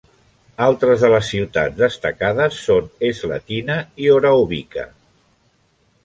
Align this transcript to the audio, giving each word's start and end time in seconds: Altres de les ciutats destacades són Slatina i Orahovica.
Altres 0.67 1.01
de 1.01 1.09
les 1.15 1.27
ciutats 1.33 1.75
destacades 1.81 2.57
són 2.69 2.87
Slatina 3.19 3.75
i 4.05 4.09
Orahovica. 4.15 4.87